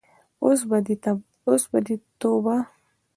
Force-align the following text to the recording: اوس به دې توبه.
اوس 1.51 1.65
به 1.71 1.77
دې 1.87 1.95
توبه. 2.19 2.55